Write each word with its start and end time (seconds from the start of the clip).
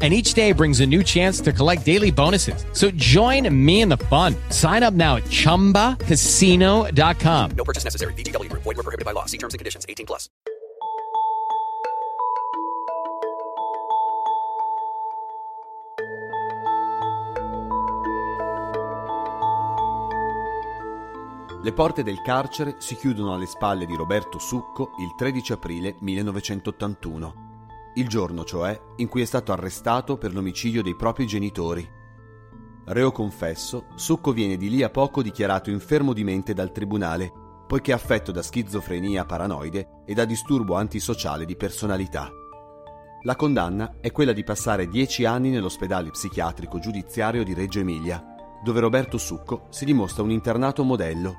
and 0.00 0.14
each 0.14 0.32
day 0.32 0.52
brings 0.52 0.80
a 0.80 0.86
new 0.86 1.02
chance 1.02 1.42
to 1.42 1.52
collect 1.52 1.84
daily 1.84 2.10
bonuses. 2.10 2.64
So 2.72 2.90
join 2.92 3.54
me 3.54 3.82
in 3.82 3.90
the 3.90 3.98
fun. 4.08 4.34
Sign 4.48 4.82
up 4.82 4.94
now 4.94 5.16
at 5.16 5.24
ChumbaCasino.com. 5.24 7.50
No 7.54 7.64
purchase 7.64 7.84
necessary. 7.84 8.14
VGW. 8.14 8.50
Void 8.52 8.64
were 8.64 8.82
prohibited 8.82 9.04
by 9.04 9.12
law. 9.12 9.26
See 9.26 9.36
terms 9.36 9.52
and 9.52 9.58
conditions. 9.58 9.84
18 9.86 10.06
plus. 10.06 10.30
Le 21.62 21.74
porte 21.74 22.02
del 22.02 22.22
carcere 22.22 22.76
si 22.78 22.96
chiudono 22.96 23.34
alle 23.34 23.44
spalle 23.44 23.84
di 23.84 23.94
Roberto 23.94 24.38
Succo 24.38 24.92
il 24.98 25.14
13 25.14 25.52
aprile 25.52 25.94
1981 25.98 27.49
il 27.94 28.08
giorno 28.08 28.44
cioè 28.44 28.78
in 28.96 29.08
cui 29.08 29.22
è 29.22 29.24
stato 29.24 29.52
arrestato 29.52 30.16
per 30.16 30.32
l'omicidio 30.32 30.82
dei 30.82 30.94
propri 30.94 31.26
genitori. 31.26 31.88
Reo 32.86 33.12
confesso, 33.12 33.86
Succo 33.94 34.32
viene 34.32 34.56
di 34.56 34.68
lì 34.68 34.82
a 34.82 34.90
poco 34.90 35.22
dichiarato 35.22 35.70
infermo 35.70 36.12
di 36.12 36.24
mente 36.24 36.54
dal 36.54 36.72
tribunale, 36.72 37.32
poiché 37.66 37.92
affetto 37.92 38.32
da 38.32 38.42
schizofrenia 38.42 39.24
paranoide 39.24 40.02
e 40.04 40.14
da 40.14 40.24
disturbo 40.24 40.74
antisociale 40.74 41.44
di 41.44 41.56
personalità. 41.56 42.30
La 43.22 43.36
condanna 43.36 43.96
è 44.00 44.10
quella 44.12 44.32
di 44.32 44.42
passare 44.42 44.88
dieci 44.88 45.24
anni 45.24 45.50
nell'ospedale 45.50 46.10
psichiatrico 46.10 46.78
giudiziario 46.78 47.44
di 47.44 47.54
Reggio 47.54 47.80
Emilia, 47.80 48.24
dove 48.64 48.80
Roberto 48.80 49.18
Succo 49.18 49.66
si 49.68 49.84
dimostra 49.84 50.22
un 50.22 50.30
internato 50.30 50.82
modello. 50.82 51.34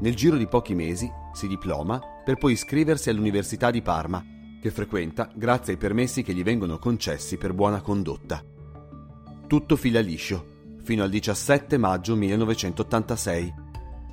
Nel 0.00 0.14
giro 0.14 0.36
di 0.36 0.46
pochi 0.46 0.74
mesi 0.74 1.10
si 1.32 1.48
diploma 1.48 2.00
per 2.24 2.36
poi 2.36 2.52
iscriversi 2.52 3.10
all'Università 3.10 3.70
di 3.70 3.82
Parma 3.82 4.24
che 4.62 4.70
frequenta 4.70 5.28
grazie 5.34 5.72
ai 5.72 5.78
permessi 5.78 6.22
che 6.22 6.32
gli 6.32 6.44
vengono 6.44 6.78
concessi 6.78 7.36
per 7.36 7.52
buona 7.52 7.80
condotta. 7.80 8.40
Tutto 9.48 9.74
fila 9.74 9.98
liscio, 9.98 10.76
fino 10.84 11.02
al 11.02 11.10
17 11.10 11.76
maggio 11.78 12.14
1986, 12.14 13.54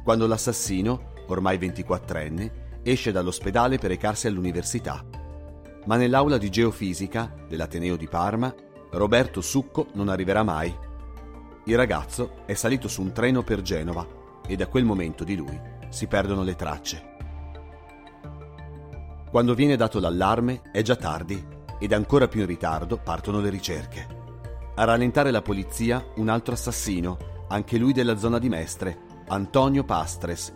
quando 0.03 0.25
l'assassino, 0.25 1.13
ormai 1.27 1.59
24enne, 1.59 2.51
esce 2.81 3.11
dall'ospedale 3.11 3.77
per 3.77 3.91
recarsi 3.91 4.25
all'università. 4.25 5.05
Ma 5.85 5.97
nell'aula 5.97 6.39
di 6.39 6.49
geofisica 6.49 7.31
dell'Ateneo 7.47 7.95
di 7.95 8.07
Parma, 8.07 8.51
Roberto 8.89 9.41
Succo 9.41 9.89
non 9.93 10.09
arriverà 10.09 10.41
mai. 10.41 10.75
Il 11.65 11.75
ragazzo 11.75 12.37
è 12.47 12.55
salito 12.55 12.87
su 12.87 13.03
un 13.03 13.11
treno 13.11 13.43
per 13.43 13.61
Genova 13.61 14.41
e 14.47 14.55
da 14.55 14.65
quel 14.65 14.83
momento 14.83 15.23
di 15.23 15.35
lui 15.35 15.61
si 15.89 16.07
perdono 16.07 16.41
le 16.41 16.55
tracce. 16.55 17.08
Quando 19.29 19.53
viene 19.53 19.75
dato 19.75 19.99
l'allarme 19.99 20.61
è 20.71 20.81
già 20.81 20.95
tardi 20.95 21.45
ed 21.77 21.93
ancora 21.93 22.27
più 22.27 22.41
in 22.41 22.47
ritardo 22.47 22.97
partono 22.97 23.39
le 23.39 23.49
ricerche. 23.49 24.07
A 24.73 24.83
rallentare 24.85 25.29
la 25.29 25.43
polizia 25.43 26.03
un 26.15 26.29
altro 26.29 26.55
assassino, 26.55 27.45
anche 27.49 27.77
lui 27.77 27.93
della 27.93 28.17
zona 28.17 28.39
di 28.39 28.49
Mestre, 28.49 28.97
Antonio 29.27 29.83
Pastres, 29.83 30.51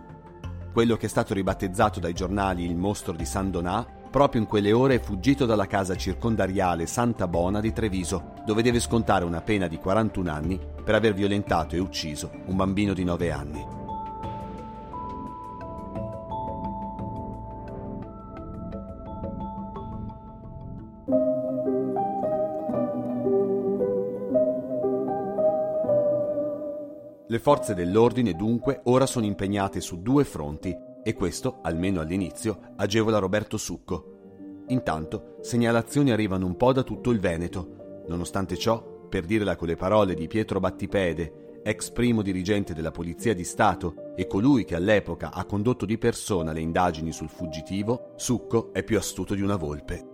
quello 0.72 0.98
che 0.98 1.06
è 1.06 1.10
stato 1.10 1.36
ribattezzato 1.36 2.00
dai 2.00 2.14
giornali 2.14 2.66
il 2.66 2.76
mostro 2.76 3.14
di 3.14 3.26
San 3.26 3.52
Donà, 3.52 3.86
proprio 4.10 4.42
in 4.42 4.48
quelle 4.48 4.72
ore 4.72 4.96
è 4.96 5.00
fuggito 5.00 5.46
dalla 5.46 5.68
casa 5.68 5.96
circondariale 5.96 6.88
Santa 6.88 7.28
Bona 7.28 7.60
di 7.60 7.74
Treviso, 7.74 8.34
dove 8.44 8.64
deve 8.64 8.80
scontare 8.80 9.24
una 9.24 9.42
pena 9.42 9.68
di 9.68 9.78
41 9.78 10.32
anni 10.32 10.60
per 10.84 10.96
aver 10.96 11.14
violentato 11.14 11.76
e 11.76 11.80
ucciso 11.80 12.32
un 12.48 12.56
bambino 12.56 12.94
di 12.94 13.04
9 13.04 13.32
anni. 13.32 13.83
Le 27.34 27.40
forze 27.40 27.74
dell'ordine 27.74 28.36
dunque 28.36 28.82
ora 28.84 29.08
sono 29.08 29.26
impegnate 29.26 29.82
su 29.82 30.04
due 30.04 30.24
fronti 30.24 30.78
e 31.02 31.16
questo, 31.16 31.62
almeno 31.64 32.00
all'inizio, 32.00 32.60
agevola 32.76 33.18
Roberto 33.18 33.58
Succo. 33.58 34.66
Intanto 34.68 35.38
segnalazioni 35.42 36.12
arrivano 36.12 36.46
un 36.46 36.56
po' 36.56 36.72
da 36.74 36.84
tutto 36.84 37.10
il 37.10 37.20
Veneto. 37.20 38.04
Nonostante 38.08 38.56
ciò, 38.56 39.08
per 39.10 39.26
dirla 39.26 39.56
con 39.56 39.68
le 39.68 39.76
parole 39.76 40.14
di 40.14 40.28
Pietro 40.28 40.60
Battipede, 40.60 41.62
ex 41.64 41.90
primo 41.90 42.22
dirigente 42.22 42.76
della 42.76 42.92
Polizia 42.92 43.34
di 43.34 43.44
Stato 43.44 44.14
e 44.16 44.28
colui 44.28 44.64
che 44.64 44.76
all'epoca 44.76 45.34
ha 45.34 45.44
condotto 45.46 45.88
di 45.88 45.98
persona 45.98 46.52
le 46.52 46.62
indagini 46.62 47.12
sul 47.12 47.30
fuggitivo, 47.30 48.12
Succo 48.16 48.72
è 48.74 48.84
più 48.84 48.96
astuto 48.96 49.34
di 49.34 49.42
una 49.42 49.56
volpe. 49.56 50.08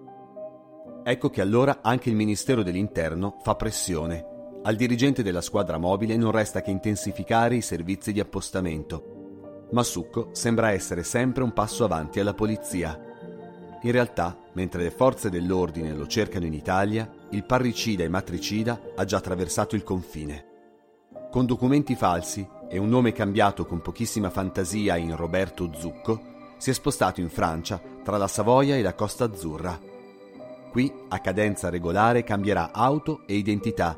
Ecco 1.04 1.30
che 1.30 1.42
allora 1.42 1.80
anche 1.82 2.08
il 2.08 2.16
Ministero 2.16 2.64
dell'Interno 2.64 3.40
fa 3.42 3.56
pressione 3.56 4.38
al 4.62 4.76
dirigente 4.76 5.24
della 5.24 5.42
squadra 5.42 5.78
mobile 5.78 6.18
non 6.18 6.32
resta 6.32 6.62
che 6.62 6.70
intensificare 6.70 7.56
i 7.56 7.62
servizi 7.62 8.12
di 8.12 8.20
appostamento. 8.20 9.68
Ma 9.72 9.84
Succo 9.84 10.30
sembra 10.34 10.72
essere 10.72 11.04
sempre 11.04 11.44
un 11.44 11.54
passo 11.54 11.86
avanti 11.86 12.20
alla 12.20 12.34
polizia. 12.34 13.00
In 13.82 13.92
realtà, 13.92 14.38
mentre 14.54 14.84
le 14.84 14.92
forze 14.92 15.30
dell'ordine 15.30 15.94
lo 15.94 16.08
cercano 16.08 16.46
in 16.46 16.54
Italia, 16.54 17.10
il 17.30 17.46
parricida 17.46 18.04
e 18.04 18.10
matricida 18.10 18.82
ha 18.96 19.06
già 19.06 19.18
attraversato 19.18 19.76
il 19.76 19.84
confine. 19.84 20.46
Con 21.32 21.46
documenti 21.46 21.96
falsi 21.96 22.46
e 22.68 22.78
un 22.78 22.90
nome 22.90 23.14
cambiato 23.14 23.66
con 23.66 23.82
pochissima 23.82 24.30
fantasia 24.30 24.98
in 24.98 25.16
Roberto 25.16 25.72
Zucco, 25.74 26.22
si 26.58 26.72
è 26.72 26.74
spostato 26.74 27.22
in 27.22 27.30
Francia 27.30 27.82
tra 28.04 28.18
la 28.18 28.28
Savoia 28.28 28.76
e 28.76 28.82
la 28.82 28.94
Costa 28.94 29.24
Azzurra. 29.24 29.80
Qui, 30.70 30.92
a 31.08 31.20
cadenza 31.20 31.70
regolare, 31.70 32.26
cambierà 32.26 32.72
auto 32.74 33.22
e 33.26 33.36
identità 33.36 33.98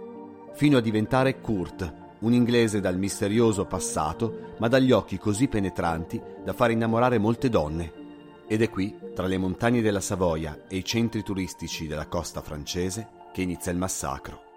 fino 0.54 0.78
a 0.78 0.82
diventare 0.82 1.40
Kurt, 1.40 1.94
un 2.20 2.34
inglese 2.34 2.80
dal 2.80 2.98
misterioso 2.98 3.66
passato, 3.66 4.54
ma 4.60 4.68
dagli 4.68 4.92
occhi 4.92 5.18
così 5.18 5.48
penetranti 5.48 6.22
da 6.44 6.54
far 6.54 6.72
innamorare 6.72 7.18
molte 7.18 7.50
donne. 7.50 8.00
Ed 8.48 8.62
è 8.62 8.70
qui, 8.70 8.96
tra 9.16 9.28
le 9.28 9.38
montagne 9.38 9.82
della 9.82 10.02
Savoia 10.02 10.66
e 10.68 10.78
i 10.78 10.86
centri 10.86 11.24
turistici 11.24 11.88
della 11.88 12.08
costa 12.08 12.42
francese, 12.42 13.08
che 13.34 13.42
inizia 13.42 13.72
il 13.72 13.78
massacro. 13.78 14.50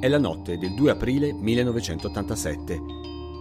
È 0.00 0.06
la 0.06 0.18
notte 0.18 0.58
del 0.58 0.74
2 0.74 0.90
aprile 0.92 1.32
1987. 1.32 2.80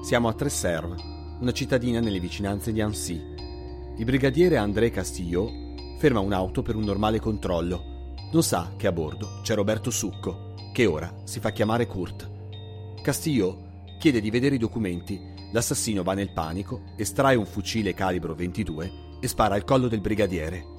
Siamo 0.01 0.27
a 0.27 0.33
Tresserve, 0.33 1.17
una 1.39 1.51
cittadina 1.51 2.00
nelle 2.00 2.19
vicinanze 2.19 2.72
di 2.72 2.81
Annecy. 2.81 3.22
Il 3.98 4.06
brigadiere 4.06 4.57
André 4.57 4.89
Castillot 4.89 6.00
ferma 6.00 6.19
un'auto 6.19 6.62
per 6.63 6.75
un 6.75 6.84
normale 6.84 7.19
controllo. 7.19 8.16
Non 8.31 8.44
sa 8.44 8.74
che 8.75 8.88
a 8.88 8.92
bordo 8.92 9.39
c'è 9.44 9.54
Roberto 9.54 9.92
Succo, 9.92 10.54
che 10.74 10.86
ora 10.86 11.22
si 11.25 11.39
fa 11.39 11.51
chiamare 11.51 11.86
Kurt. 11.86 12.30
Castillot 13.01 13.98
chiede 14.00 14.19
di 14.19 14.31
vedere 14.31 14.56
i 14.56 14.60
documenti. 14.60 15.36
L'assassino 15.51 16.04
va 16.04 16.13
nel 16.13 16.34
panico, 16.34 16.81
estrae 16.98 17.36
un 17.36 17.45
fucile 17.45 17.94
calibro 17.94 18.33
22 18.33 18.92
e 19.22 19.28
spara 19.28 19.56
al 19.56 19.63
collo 19.63 19.88
del 19.88 20.01
brigadiere. 20.01 20.75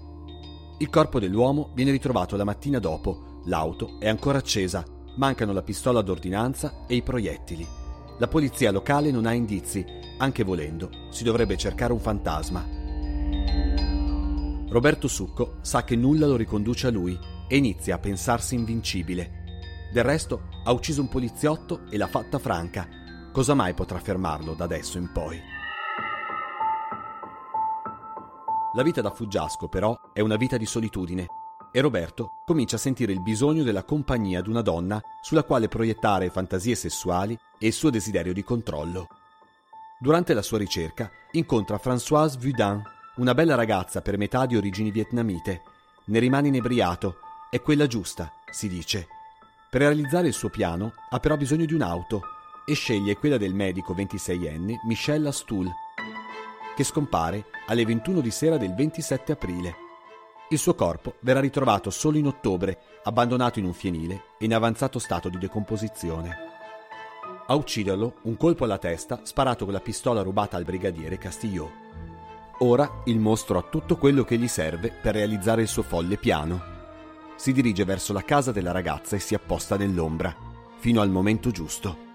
Il 0.79 0.91
corpo 0.91 1.21
dell'uomo 1.21 1.71
viene 1.75 1.91
ritrovato 1.91 2.37
la 2.37 2.45
mattina 2.45 2.79
dopo. 2.79 3.43
L'auto 3.47 3.99
è 3.99 4.09
ancora 4.09 4.39
accesa, 4.39 4.85
mancano 5.17 5.53
la 5.53 5.63
pistola 5.63 6.03
d'ordinanza 6.03 6.85
e 6.87 6.97
i 6.97 7.03
proiettili. 7.03 7.78
La 8.19 8.27
polizia 8.27 8.73
locale 8.73 9.13
non 9.13 9.27
ha 9.27 9.33
indizi, 9.33 9.85
anche 10.19 10.43
volendo, 10.43 10.91
si 11.11 11.23
dovrebbe 11.23 11.57
cercare 11.57 11.93
un 11.93 12.01
fantasma. 12.01 12.67
Roberto 14.69 15.07
Succo 15.07 15.59
sa 15.61 15.85
che 15.85 15.95
nulla 15.95 16.27
lo 16.27 16.35
riconduce 16.35 16.89
a 16.89 16.91
lui 16.91 17.17
e 17.47 17.57
inizia 17.57 17.95
a 17.95 17.99
pensarsi 17.99 18.57
invincibile. 18.57 19.45
Del 19.93 20.03
resto 20.03 20.49
ha 20.65 20.73
ucciso 20.73 21.01
un 21.01 21.09
poliziotto 21.09 21.83
e 21.91 21.97
l'ha 21.97 22.09
fatta 22.09 22.41
franca. 22.41 22.89
Cosa 23.33 23.55
mai 23.55 23.73
potrà 23.73 24.01
fermarlo 24.01 24.55
da 24.55 24.65
adesso 24.65 24.99
in 24.99 25.13
poi? 25.13 25.41
La 28.75 28.83
vita 28.83 29.01
da 29.01 29.11
fuggiasco, 29.11 29.69
però, 29.69 29.97
è 30.13 30.21
una 30.21 30.37
vita 30.37 30.57
di 30.57 30.67
solitudine 30.67 31.38
e 31.71 31.81
Roberto 31.81 32.41
comincia 32.45 32.77
a 32.77 32.79
sentire 32.79 33.13
il 33.13 33.21
bisogno 33.21 33.63
della 33.63 33.85
compagnia 33.85 34.41
di 34.41 34.49
una 34.49 34.63
donna 34.63 35.01
sulla 35.21 35.45
quale 35.45 35.69
proiettare 35.69 36.31
fantasie 36.31 36.75
sessuali 36.75 37.39
e 37.59 37.67
il 37.67 37.73
suo 37.73 37.91
desiderio 37.91 38.33
di 38.33 38.43
controllo. 38.43 39.07
Durante 40.01 40.33
la 40.33 40.43
sua 40.43 40.59
ricerca 40.59 41.11
incontra 41.33 41.81
Françoise 41.83 42.39
Vudin, 42.39 42.83
una 43.17 43.35
bella 43.35 43.57
ragazza 43.57 44.01
per 44.01 44.17
metà 44.17 44.47
di 44.47 44.57
origini 44.57 44.91
vietnamite. 44.91 45.63
Ne 46.05 46.19
rimane 46.21 46.49
inebriato, 46.49 47.17
è 47.51 47.61
quella 47.61 47.87
giusta, 47.87 48.33
si 48.51 48.69
dice. 48.69 49.09
Per 49.69 49.81
realizzare 49.81 50.29
il 50.29 50.35
suo 50.35 50.49
piano 50.49 50.95
ha 51.11 51.19
però 51.19 51.37
bisogno 51.37 51.65
di 51.65 51.75
un'auto 51.75 52.23
e 52.65 52.75
sceglie 52.75 53.17
quella 53.17 53.39
del 53.39 53.55
medico 53.55 53.95
26enne 53.95 54.77
Michel 54.87 55.27
Astul, 55.27 55.69
che 56.77 56.85
scompare 56.85 57.47
alle 57.67 57.85
21 57.85 58.21
di 58.21 58.31
sera 58.31 58.57
del 58.57 58.75
27 58.75 59.33
aprile. 59.33 59.88
Il 60.51 60.59
suo 60.59 60.75
corpo 60.75 61.17
verrà 61.21 61.41
ritrovato 61.41 61.91
solo 61.91 62.17
in 62.17 62.27
ottobre, 62.27 62.79
abbandonato 63.03 63.59
in 63.59 63.67
un 63.67 63.75
fienile 63.75 64.23
e 64.39 64.47
in 64.47 64.55
avanzato 64.55 64.99
stato 64.99 65.29
di 65.29 65.37
decomposizione. 65.37 66.37
A 67.47 67.55
ucciderlo 67.55 68.15
un 68.23 68.37
colpo 68.39 68.65
alla 68.65 68.79
testa 68.79 69.21
sparato 69.25 69.65
con 69.65 69.75
la 69.75 69.81
pistola 69.81 70.23
rubata 70.23 70.57
al 70.57 70.65
brigadiere 70.65 71.19
Castillot. 71.19 71.71
Ora 72.61 73.03
il 73.05 73.19
mostro 73.19 73.59
ha 73.59 73.63
tutto 73.63 73.99
quello 73.99 74.25
che 74.25 74.39
gli 74.39 74.49
serve 74.49 74.91
per 74.91 75.15
realizzare 75.15 75.63
il 75.63 75.69
suo 75.69 75.83
folle 75.83 76.17
piano. 76.17 76.77
Si 77.37 77.53
dirige 77.53 77.85
verso 77.85 78.15
la 78.15 78.23
casa 78.23 78.51
della 78.51 78.73
ragazza 78.73 79.17
e 79.17 79.21
si 79.21 79.35
apposta 79.35 79.77
nell'ombra, 79.77 80.35
fino 80.79 81.03
al 81.03 81.11
momento 81.11 81.51
giusto. 81.51 82.08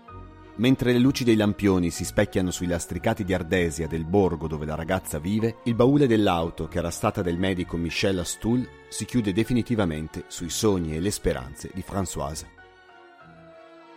Mentre 0.55 0.91
le 0.91 1.00
luci 1.00 1.23
dei 1.23 1.35
lampioni 1.35 1.89
si 1.89 2.05
specchiano 2.05 2.51
sui 2.51 2.67
lastricati 2.67 3.23
di 3.23 3.33
ardesia 3.33 3.88
del 3.88 4.05
borgo 4.05 4.47
dove 4.47 4.67
la 4.67 4.75
ragazza 4.75 5.17
vive, 5.17 5.57
il 5.63 5.73
baule 5.73 6.05
dell'auto, 6.05 6.67
che 6.67 6.77
era 6.77 6.91
stata 6.91 7.23
del 7.23 7.39
medico 7.39 7.75
Michel 7.75 8.19
Astul, 8.19 8.67
si 8.88 9.05
chiude 9.05 9.33
definitivamente 9.33 10.25
sui 10.27 10.51
sogni 10.51 10.95
e 10.95 11.00
le 11.00 11.09
speranze 11.09 11.71
di 11.73 11.81
Françoise. 11.81 12.45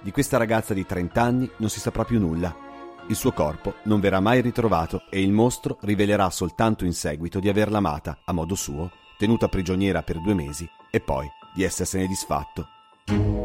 Di 0.00 0.10
questa 0.10 0.38
ragazza 0.38 0.72
di 0.72 0.86
30 0.86 1.22
anni 1.22 1.50
non 1.58 1.68
si 1.68 1.78
saprà 1.78 2.04
più 2.04 2.18
nulla. 2.18 2.54
Il 3.08 3.16
suo 3.16 3.32
corpo 3.32 3.74
non 3.84 4.00
verrà 4.00 4.20
mai 4.20 4.40
ritrovato 4.40 5.02
e 5.10 5.20
il 5.20 5.32
mostro 5.32 5.76
rivelerà 5.82 6.30
soltanto 6.30 6.86
in 6.86 6.94
seguito 6.94 7.38
di 7.38 7.50
averla 7.50 7.78
amata, 7.78 8.20
a 8.24 8.32
modo 8.32 8.54
suo, 8.54 8.90
tenuta 9.18 9.48
prigioniera 9.48 10.02
per 10.02 10.20
due 10.22 10.34
mesi 10.34 10.68
e 10.90 11.00
poi 11.00 11.28
di 11.54 11.64
essersene 11.64 12.06
disfatto. 12.06 13.35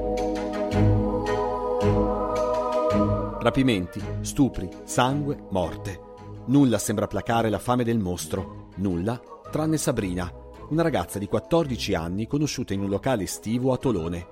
Rapimenti, 3.41 3.99
stupri, 4.21 4.69
sangue, 4.83 5.47
morte. 5.49 5.99
Nulla 6.45 6.77
sembra 6.77 7.07
placare 7.07 7.49
la 7.49 7.57
fame 7.57 7.83
del 7.83 7.97
mostro, 7.97 8.69
nulla, 8.75 9.19
tranne 9.49 9.77
Sabrina, 9.77 10.31
una 10.69 10.83
ragazza 10.83 11.17
di 11.17 11.25
14 11.25 11.95
anni 11.95 12.27
conosciuta 12.27 12.75
in 12.75 12.81
un 12.81 12.89
locale 12.89 13.23
estivo 13.23 13.73
a 13.73 13.77
Tolone, 13.77 14.27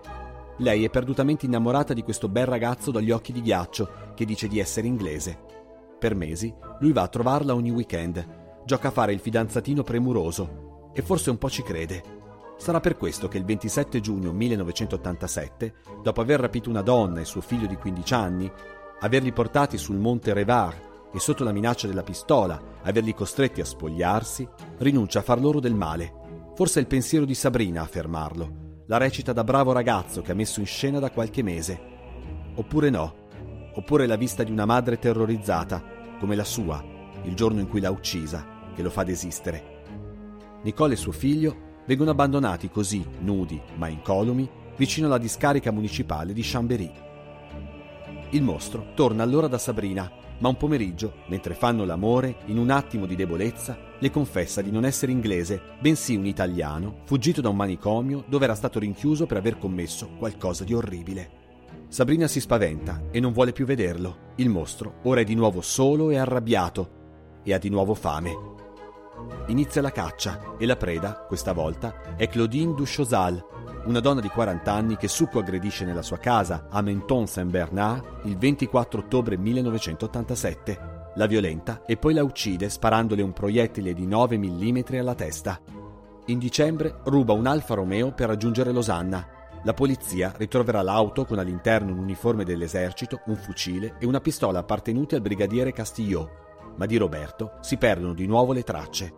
lei 0.58 0.84
è 0.84 0.90
perdutamente 0.90 1.48
innamorata 1.48 1.94
di 1.94 2.04
questo 2.04 2.28
bel 2.28 2.46
ragazzo 2.46 2.92
dagli 2.92 3.12
occhi 3.12 3.32
di 3.32 3.42
ghiaccio 3.42 4.14
che 4.14 4.26
dice 4.26 4.48
di 4.48 4.60
essere 4.60 4.88
inglese. 4.88 5.40
Per 5.98 6.14
mesi 6.16 6.54
lui 6.80 6.92
va 6.92 7.02
a 7.02 7.08
trovarla 7.08 7.56
ogni 7.56 7.72
weekend, 7.72 8.62
gioca 8.66 8.90
a 8.90 8.92
fare 8.92 9.14
il 9.14 9.20
fidanzatino 9.20 9.82
premuroso 9.84 10.92
e 10.94 11.02
forse 11.02 11.30
un 11.30 11.38
po' 11.38 11.50
ci 11.50 11.64
crede. 11.64 12.18
Sarà 12.58 12.82
per 12.82 12.98
questo 12.98 13.30
che 13.30 13.38
il 13.38 13.46
27 13.46 14.02
giugno 14.02 14.34
1987, 14.34 15.74
dopo 16.04 16.20
aver 16.20 16.42
rapito 16.42 16.70
una 16.70 16.82
donna 16.82 17.22
e 17.22 17.26
suo 17.26 17.40
figlio 17.40 17.66
di 17.66 17.76
15 17.78 18.14
anni, 18.14 18.52
averli 19.00 19.32
portati 19.32 19.78
sul 19.78 19.98
monte 19.98 20.34
Revar 20.34 20.88
e 21.14 21.20
sotto 21.20 21.44
la 21.44 21.52
minaccia 21.52 21.88
della 21.88 22.04
pistola, 22.04 22.62
averli 22.84 23.14
costretti 23.14 23.62
a 23.62 23.66
spogliarsi, 23.66 24.48
rinuncia 24.78 25.20
a 25.20 25.24
far 25.24 25.40
loro 25.40 25.60
del 25.60 25.76
male. 25.76 26.14
Forse 26.56 26.80
è 26.80 26.82
il 26.82 26.88
pensiero 26.88 27.26
di 27.26 27.36
Sabrina 27.36 27.82
a 27.82 27.88
fermarlo 27.88 28.68
la 28.90 28.98
recita 28.98 29.34
da 29.34 29.44
bravo 29.44 29.72
ragazzo 29.72 30.24
che 30.24 30.32
ha 30.32 30.36
messo 30.36 30.60
in 30.60 30.66
scena 30.66 30.98
da 30.98 31.12
qualche 31.12 31.44
mese. 31.44 31.80
Oppure 32.56 32.90
no, 32.90 33.14
oppure 33.76 34.08
la 34.08 34.16
vista 34.16 34.44
di 34.44 34.52
una 34.52 34.66
madre 34.66 34.98
terrorizzata, 34.98 35.84
come 36.20 36.36
la 36.36 36.44
sua, 36.44 36.84
il 37.24 37.36
giorno 37.36 37.60
in 37.60 37.68
cui 37.68 37.82
l'ha 37.82 37.92
uccisa, 37.92 38.44
che 38.74 38.82
lo 38.82 38.90
fa 38.90 39.04
desistere. 39.04 39.84
Nicole 40.64 40.96
e 40.96 40.98
suo 40.98 41.12
figlio 41.12 41.68
vengono 41.86 42.10
abbandonati 42.10 42.72
così, 42.72 43.06
nudi 43.20 43.62
ma 43.76 43.88
incolumi, 43.90 44.50
vicino 44.76 45.06
alla 45.06 45.20
discarica 45.20 45.72
municipale 45.72 46.34
di 46.34 46.42
Chambéry. 46.44 46.92
Il 48.32 48.44
mostro 48.44 48.92
torna 48.94 49.24
allora 49.24 49.48
da 49.48 49.58
Sabrina, 49.58 50.12
ma 50.38 50.50
un 50.50 50.56
pomeriggio, 50.56 51.24
mentre 51.28 51.56
fanno 51.56 51.84
l'amore, 51.84 52.38
in 52.46 52.60
un 52.60 52.70
attimo 52.70 53.08
di 53.08 53.16
debolezza, 53.16 53.78
le 53.98 54.12
confessa 54.12 54.62
di 54.62 54.70
non 54.70 54.86
essere 54.86 55.12
inglese, 55.12 55.60
bensì 55.80 56.16
un 56.16 56.28
italiano, 56.28 57.02
fuggito 57.06 57.42
da 57.42 57.50
un 57.50 57.56
manicomio 57.56 58.24
dove 58.28 58.46
era 58.46 58.54
stato 58.54 58.78
rinchiuso 58.78 59.26
per 59.26 59.38
aver 59.38 59.58
commesso 59.58 60.12
qualcosa 60.18 60.64
di 60.64 60.76
orribile. 60.76 61.32
Sabrina 61.88 62.28
si 62.28 62.40
spaventa 62.40 63.06
e 63.10 63.20
non 63.20 63.34
vuole 63.34 63.52
più 63.52 63.66
vederlo. 63.66 64.34
Il 64.36 64.50
mostro 64.50 65.00
ora 65.04 65.22
è 65.22 65.24
di 65.24 65.34
nuovo 65.34 65.62
solo 65.62 66.12
e 66.12 66.18
arrabbiato 66.18 67.42
e 67.44 67.52
ha 67.52 67.58
di 67.58 67.70
nuovo 67.70 67.96
fame. 67.96 68.58
Inizia 69.48 69.82
la 69.82 69.92
caccia 69.92 70.56
e 70.60 70.68
la 70.68 70.78
preda, 70.78 71.26
questa 71.28 71.52
volta, 71.52 72.16
è 72.16 72.28
Claudine 72.30 72.76
Duchosal, 72.76 73.44
una 73.86 74.00
donna 74.00 74.22
di 74.22 74.28
40 74.28 74.72
anni 74.72 74.98
che 74.98 75.08
Succo 75.08 75.40
aggredisce 75.40 75.86
nella 75.86 76.02
sua 76.02 76.18
casa 76.18 76.68
a 76.70 76.82
Menton-Saint-Bernard 76.82 78.22
il 78.24 78.38
24 78.38 79.00
ottobre 79.00 79.38
1987. 79.38 80.98
La 81.16 81.26
violenta 81.26 81.84
e 81.86 81.98
poi 81.98 82.14
la 82.14 82.24
uccide 82.24 82.70
sparandole 82.70 83.22
un 83.22 83.34
proiettile 83.34 83.94
di 83.94 84.06
9 84.06 84.38
mm 84.38 84.80
alla 85.00 85.16
testa. 85.16 85.60
In 86.26 86.38
dicembre 86.38 87.00
ruba 87.06 87.34
un 87.34 87.48
Alfa 87.48 87.74
Romeo 87.74 88.12
per 88.12 88.28
raggiungere 88.28 88.72
Losanna. 88.72 89.28
La 89.64 89.74
polizia 89.74 90.34
ritroverà 90.38 90.82
l'auto 90.82 91.26
con 91.26 91.40
all'interno 91.40 91.92
un 91.92 91.98
uniforme 91.98 92.46
dell'esercito, 92.46 93.22
un 93.26 93.36
fucile 93.36 93.96
e 94.00 94.06
una 94.06 94.22
pistola 94.22 94.60
appartenuti 94.60 95.16
al 95.16 95.22
brigadiere 95.22 95.74
Castillot, 95.74 96.30
ma 96.78 96.86
di 96.86 96.98
Roberto 96.98 97.58
si 97.62 97.78
perdono 97.78 98.14
di 98.14 98.28
nuovo 98.28 98.54
le 98.54 98.64
tracce. 98.64 99.14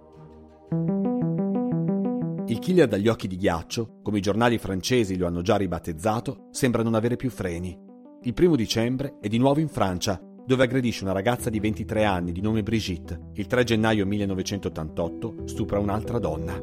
Il 2.62 2.68
killer 2.68 2.88
dagli 2.88 3.08
occhi 3.08 3.28
di 3.28 3.38
ghiaccio, 3.38 4.02
come 4.04 4.20
i 4.20 4.22
giornali 4.22 4.60
francesi 4.60 5.18
lo 5.18 5.26
hanno 5.26 5.42
già 5.42 5.56
ribattezzato, 5.56 6.50
sembra 6.52 6.84
non 6.84 6.94
avere 6.94 7.16
più 7.16 7.32
freni. 7.32 7.76
Il 8.22 8.36
primo 8.36 8.56
dicembre 8.56 9.18
è 9.20 9.28
di 9.28 9.40
nuovo 9.40 9.60
in 9.60 9.68
Francia, 9.68 10.22
dove 10.46 10.64
aggredisce 10.66 11.04
una 11.04 11.12
ragazza 11.12 11.50
di 11.50 11.60
23 11.60 12.04
anni 12.04 12.32
di 12.32 12.40
nome 12.40 12.62
Brigitte. 12.62 13.30
Il 13.34 13.48
3 13.48 13.64
gennaio 13.64 14.06
1988 14.06 15.48
stupra 15.48 15.80
un'altra 15.80 16.20
donna. 16.20 16.56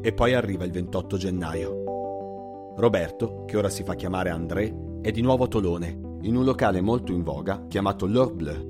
E 0.00 0.12
poi 0.12 0.34
arriva 0.34 0.64
il 0.64 0.70
28 0.70 1.16
gennaio. 1.16 2.74
Roberto, 2.76 3.44
che 3.46 3.56
ora 3.56 3.68
si 3.68 3.82
fa 3.82 3.96
chiamare 3.96 4.30
André, 4.30 4.72
è 5.02 5.10
di 5.10 5.22
nuovo 5.22 5.42
a 5.42 5.48
Tolone, 5.48 6.18
in 6.20 6.36
un 6.36 6.44
locale 6.44 6.80
molto 6.80 7.10
in 7.10 7.24
voga 7.24 7.66
chiamato 7.66 8.06
L'Heure 8.06 8.69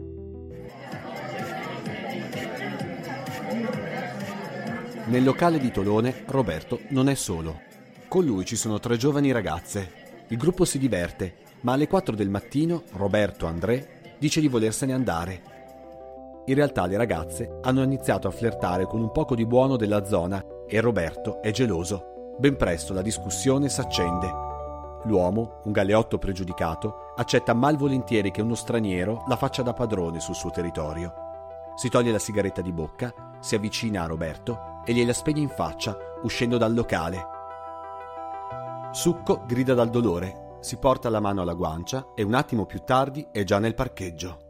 Nel 5.11 5.25
locale 5.25 5.59
di 5.59 5.73
Tolone 5.73 6.23
Roberto 6.27 6.83
non 6.91 7.09
è 7.09 7.17
solo. 7.17 7.63
Con 8.07 8.25
lui 8.25 8.45
ci 8.45 8.55
sono 8.55 8.79
tre 8.79 8.97
giovani 8.97 9.33
ragazze. 9.33 9.91
Il 10.29 10.37
gruppo 10.37 10.65
si 10.65 10.79
diverte, 10.79 11.35
ma 11.63 11.73
alle 11.73 11.89
4 11.89 12.15
del 12.15 12.29
mattino 12.29 12.85
Roberto 12.93 13.47
André 13.47 14.15
dice 14.21 14.41
di 14.41 14.47
volersene 14.47 14.93
andare. 14.93 15.43
In 16.47 16.55
realtà 16.55 16.87
le 16.87 16.97
ragazze 16.97 17.59
hanno 17.63 17.83
iniziato 17.83 18.29
a 18.29 18.31
flirtare 18.31 18.87
con 18.87 19.01
un 19.01 19.11
poco 19.11 19.35
di 19.35 19.45
buono 19.45 19.75
della 19.75 20.05
zona 20.05 20.45
e 20.69 20.81
Roberto 20.81 21.43
è 21.43 21.51
geloso. 21.51 22.37
Ben 22.39 22.57
presto 22.57 22.95
la 22.95 23.03
discussione 23.03 23.69
s'accende. 23.69 24.33
L'uomo, 25.07 25.61
un 25.65 25.73
galeotto 25.73 26.19
pregiudicato, 26.19 27.15
accetta 27.17 27.53
malvolentieri 27.53 28.31
che 28.31 28.43
uno 28.43 28.55
straniero 28.55 29.25
la 29.27 29.35
faccia 29.35 29.63
da 29.63 29.73
padrone 29.73 30.21
sul 30.21 30.37
suo 30.37 30.51
territorio. 30.51 31.13
Si 31.75 31.89
toglie 31.89 32.13
la 32.13 32.21
sigaretta 32.21 32.61
di 32.61 32.71
bocca, 32.71 33.13
si 33.41 33.57
avvicina 33.57 34.05
a 34.05 34.07
Roberto 34.07 34.70
e 34.85 34.93
gliela 34.93 35.13
spegne 35.13 35.41
in 35.41 35.49
faccia, 35.49 35.97
uscendo 36.23 36.57
dal 36.59 36.75
locale. 36.75 37.39
Succo 38.93 39.45
grida 39.47 39.75
dal 39.75 39.91
dolore 39.91 40.49
si 40.61 40.77
porta 40.77 41.09
la 41.09 41.21
mano 41.21 41.41
alla 41.41 41.55
guancia 41.55 42.09
e 42.15 42.23
un 42.23 42.35
attimo 42.35 42.67
più 42.67 42.81
tardi 42.85 43.27
è 43.33 43.45
già 43.45 43.59
nel 43.59 43.75
parcheggio. 43.75 44.49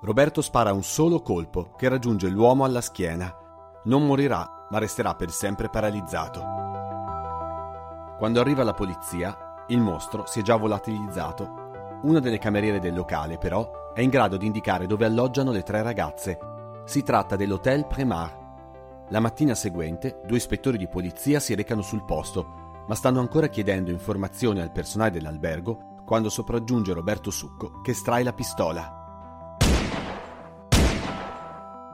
Roberto 0.00 0.40
spara 0.42 0.72
un 0.72 0.82
solo 0.82 1.20
colpo 1.20 1.72
che 1.76 1.88
raggiunge 1.88 2.28
l'uomo 2.28 2.64
alla 2.64 2.80
schiena. 2.80 3.34
Non 3.84 4.06
morirà, 4.06 4.66
ma 4.70 4.78
resterà 4.78 5.14
per 5.14 5.30
sempre 5.30 5.68
paralizzato. 5.68 6.42
Quando 8.18 8.40
arriva 8.40 8.62
la 8.64 8.74
polizia, 8.74 9.64
il 9.68 9.80
mostro 9.80 10.26
si 10.26 10.40
è 10.40 10.42
già 10.42 10.56
volatilizzato. 10.56 12.00
Una 12.02 12.20
delle 12.20 12.38
cameriere 12.38 12.80
del 12.80 12.94
locale, 12.94 13.38
però, 13.38 13.83
è 13.94 14.00
in 14.00 14.10
grado 14.10 14.36
di 14.36 14.46
indicare 14.46 14.86
dove 14.86 15.04
alloggiano 15.04 15.52
le 15.52 15.62
tre 15.62 15.80
ragazze. 15.82 16.38
Si 16.84 17.02
tratta 17.02 17.36
dell'Hotel 17.36 17.86
Premar. 17.86 18.42
La 19.10 19.20
mattina 19.20 19.54
seguente, 19.54 20.20
due 20.26 20.36
ispettori 20.36 20.76
di 20.76 20.88
polizia 20.88 21.38
si 21.38 21.54
recano 21.54 21.80
sul 21.80 22.04
posto, 22.04 22.82
ma 22.88 22.94
stanno 22.96 23.20
ancora 23.20 23.46
chiedendo 23.46 23.92
informazioni 23.92 24.60
al 24.60 24.72
personale 24.72 25.12
dell'albergo 25.12 26.02
quando 26.04 26.28
sopraggiunge 26.28 26.92
Roberto 26.92 27.30
Succo 27.30 27.80
che 27.82 27.92
estrae 27.92 28.24
la 28.24 28.32
pistola. 28.32 29.02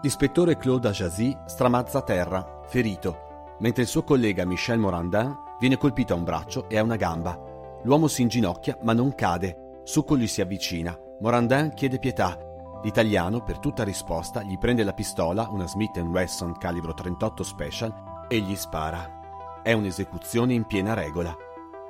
L'ispettore 0.02 0.56
Claude 0.56 0.88
Ajazi 0.88 1.36
stramazza 1.44 1.98
a 1.98 2.02
terra, 2.02 2.62
ferito, 2.64 3.56
mentre 3.58 3.82
il 3.82 3.88
suo 3.88 4.02
collega 4.02 4.46
Michel 4.46 4.78
Morandin 4.78 5.36
viene 5.58 5.76
colpito 5.76 6.14
a 6.14 6.16
un 6.16 6.24
braccio 6.24 6.66
e 6.70 6.78
a 6.78 6.82
una 6.82 6.96
gamba. 6.96 7.38
L'uomo 7.82 8.08
si 8.08 8.22
inginocchia 8.22 8.78
ma 8.80 8.94
non 8.94 9.14
cade. 9.14 9.82
Succo 9.84 10.16
gli 10.16 10.26
si 10.26 10.40
avvicina. 10.40 10.98
Morandin 11.20 11.74
chiede 11.74 11.98
pietà. 11.98 12.38
L'italiano, 12.82 13.42
per 13.42 13.58
tutta 13.58 13.84
risposta, 13.84 14.42
gli 14.42 14.56
prende 14.56 14.84
la 14.84 14.94
pistola, 14.94 15.48
una 15.50 15.66
Smith 15.66 15.98
Wesson 15.98 16.56
calibro 16.56 16.94
38 16.94 17.42
Special, 17.42 18.24
e 18.26 18.38
gli 18.38 18.56
spara. 18.56 19.60
È 19.62 19.72
un'esecuzione 19.74 20.54
in 20.54 20.64
piena 20.64 20.94
regola. 20.94 21.36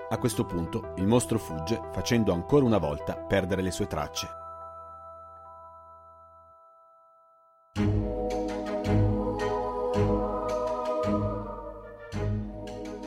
A 0.08 0.18
questo 0.18 0.44
punto 0.44 0.94
il 0.96 1.06
mostro 1.06 1.38
fugge 1.38 1.80
facendo 1.92 2.32
ancora 2.32 2.64
una 2.64 2.78
volta 2.78 3.14
perdere 3.14 3.62
le 3.62 3.70
sue 3.70 3.86
tracce. 3.86 4.28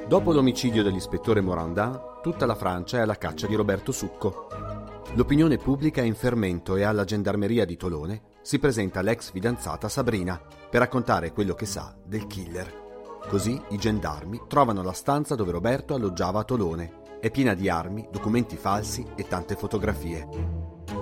Dopo 0.08 0.32
l'omicidio 0.32 0.84
dell'ispettore 0.84 1.42
Morandin, 1.42 2.00
tutta 2.22 2.46
la 2.46 2.56
Francia 2.56 3.00
è 3.00 3.02
alla 3.02 3.18
caccia 3.18 3.46
di 3.46 3.56
Roberto 3.56 3.92
Succo. 3.92 4.73
L'opinione 5.16 5.58
pubblica 5.58 6.02
è 6.02 6.06
in 6.06 6.16
fermento 6.16 6.76
e 6.76 6.82
alla 6.82 7.04
gendarmeria 7.04 7.66
di 7.66 7.78
Tolone 7.78 8.22
si 8.42 8.58
presenta 8.58 9.04
l'ex 9.04 9.30
fidanzata 9.30 9.88
Sabrina 9.88 10.42
per 10.68 10.80
raccontare 10.80 11.32
quello 11.32 11.54
che 11.54 11.68
sa 11.68 11.96
del 12.04 12.26
killer. 12.26 13.22
Così 13.30 13.62
i 13.70 13.78
gendarmi 13.78 14.42
trovano 14.48 14.82
la 14.82 14.92
stanza 14.92 15.36
dove 15.36 15.52
Roberto 15.52 15.94
alloggiava 15.94 16.40
a 16.40 16.44
Tolone. 16.44 17.02
È 17.20 17.30
piena 17.30 17.54
di 17.54 17.70
armi, 17.70 18.08
documenti 18.12 18.56
falsi 18.56 19.06
e 19.14 19.28
tante 19.28 19.56
fotografie. 19.56 20.28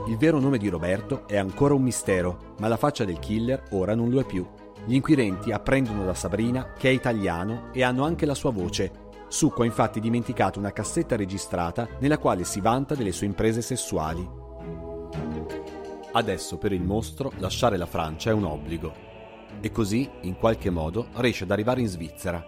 Il 0.08 0.18
vero 0.18 0.42
nome 0.42 0.58
di 0.58 0.68
Roberto 0.68 1.26
è 1.26 1.38
ancora 1.38 1.74
un 1.74 1.82
mistero, 1.82 2.56
ma 2.60 2.68
la 2.68 2.78
faccia 2.78 3.06
del 3.06 3.18
killer 3.18 3.64
ora 3.70 3.96
non 3.96 4.10
lo 4.10 4.20
è 4.20 4.26
più. 4.26 4.46
Gli 4.86 4.94
inquirenti 4.94 5.54
apprendono 5.54 6.04
da 6.04 6.14
Sabrina 6.14 6.74
che 6.74 6.90
è 6.90 6.92
italiano 6.92 7.70
e 7.72 7.82
hanno 7.82 8.04
anche 8.04 8.26
la 8.26 8.36
sua 8.36 8.52
voce. 8.52 9.01
Succo 9.32 9.62
ha 9.62 9.66
infatti 9.66 10.02
dimenticato 10.02 10.60
una 10.60 10.74
cassetta 10.74 11.16
registrata 11.16 11.88
nella 12.00 12.18
quale 12.18 12.44
si 12.44 12.60
vanta 12.60 12.96
delle 12.96 13.14
sue 13.14 13.28
imprese 13.28 13.62
sessuali. 13.62 14.30
Adesso 16.12 16.58
per 16.58 16.74
il 16.74 16.84
mostro 16.84 17.32
lasciare 17.38 17.78
la 17.78 17.86
Francia 17.86 18.30
è 18.30 18.34
un 18.34 18.44
obbligo. 18.44 18.94
E 19.62 19.72
così, 19.72 20.10
in 20.24 20.36
qualche 20.36 20.70
modo, 20.70 21.08
riesce 21.14 21.46
ad 21.46 21.52
arrivare 21.52 21.80
in 21.80 21.88
Svizzera. 21.88 22.46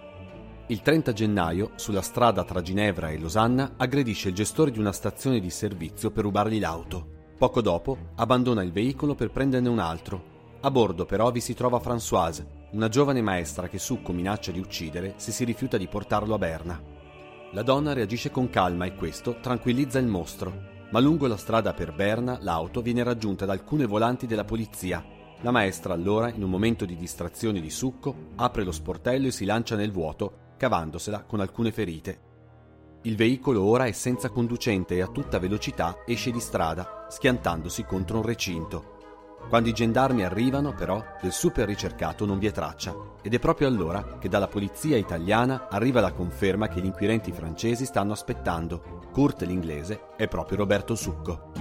Il 0.67 0.81
30 0.81 1.13
gennaio, 1.13 1.71
sulla 1.75 2.01
strada 2.01 2.43
tra 2.43 2.61
Ginevra 2.61 3.11
e 3.11 3.17
Losanna, 3.17 3.75
aggredisce 3.77 4.27
il 4.27 4.35
gestore 4.35 4.69
di 4.69 4.79
una 4.79 4.91
stazione 4.91 5.39
di 5.39 5.49
servizio 5.49 6.11
per 6.11 6.25
rubargli 6.25 6.59
l'auto. 6.59 7.31
Poco 7.37 7.61
dopo, 7.61 7.97
abbandona 8.15 8.61
il 8.61 8.73
veicolo 8.73 9.15
per 9.15 9.31
prenderne 9.31 9.69
un 9.69 9.79
altro 9.79 10.32
a 10.65 10.71
bordo 10.71 11.05
però 11.05 11.29
vi 11.29 11.41
si 11.41 11.53
trova 11.53 11.81
Françoise, 11.83 12.45
una 12.71 12.87
giovane 12.87 13.21
maestra 13.21 13.67
che 13.67 13.77
Succo 13.77 14.13
minaccia 14.13 14.51
di 14.51 14.59
uccidere 14.59 15.15
se 15.17 15.33
si 15.33 15.43
rifiuta 15.43 15.75
di 15.77 15.87
portarlo 15.87 16.33
a 16.33 16.37
Berna. 16.37 16.81
La 17.51 17.63
donna 17.63 17.91
reagisce 17.91 18.31
con 18.31 18.49
calma 18.49 18.85
e 18.85 18.95
questo 18.95 19.39
tranquillizza 19.41 19.99
il 19.99 20.07
mostro, 20.07 20.71
ma 20.89 21.01
lungo 21.01 21.27
la 21.27 21.35
strada 21.35 21.73
per 21.73 21.93
Berna 21.93 22.37
l'auto 22.41 22.81
viene 22.81 23.03
raggiunta 23.03 23.45
da 23.45 23.51
alcune 23.51 23.85
volanti 23.85 24.25
della 24.25 24.45
polizia. 24.45 25.03
La 25.41 25.51
maestra 25.51 25.93
allora, 25.93 26.29
in 26.29 26.41
un 26.41 26.49
momento 26.49 26.85
di 26.85 26.95
distrazione 26.95 27.59
di 27.59 27.69
Succo, 27.69 28.29
apre 28.35 28.63
lo 28.63 28.71
sportello 28.71 29.27
e 29.27 29.31
si 29.31 29.43
lancia 29.43 29.75
nel 29.75 29.91
vuoto, 29.91 30.53
cavandosela 30.55 31.23
con 31.23 31.41
alcune 31.41 31.73
ferite. 31.73 32.31
Il 33.01 33.17
veicolo 33.17 33.65
ora 33.65 33.83
è 33.83 33.91
senza 33.91 34.29
conducente 34.29 34.95
e 34.95 35.01
a 35.01 35.07
tutta 35.07 35.39
velocità 35.39 36.03
esce 36.05 36.31
di 36.31 36.39
strada, 36.39 37.07
schiantandosi 37.09 37.83
contro 37.83 38.19
un 38.19 38.23
recinto. 38.23 38.92
Quando 39.49 39.69
i 39.69 39.73
gendarmi 39.73 40.23
arrivano, 40.23 40.73
però, 40.73 41.03
del 41.21 41.31
super 41.31 41.67
ricercato 41.67 42.25
non 42.25 42.39
vi 42.39 42.47
è 42.47 42.51
traccia 42.51 42.95
ed 43.21 43.33
è 43.33 43.39
proprio 43.39 43.67
allora 43.67 44.17
che 44.19 44.27
dalla 44.27 44.47
polizia 44.47 44.97
italiana 44.97 45.67
arriva 45.69 46.01
la 46.01 46.11
conferma 46.11 46.67
che 46.67 46.81
gli 46.81 46.85
inquirenti 46.85 47.31
francesi 47.31 47.85
stanno 47.85 48.13
aspettando. 48.13 49.01
Kurt 49.11 49.43
l'inglese 49.43 50.07
è 50.17 50.27
proprio 50.27 50.57
Roberto 50.57 50.95
Succo. 50.95 51.51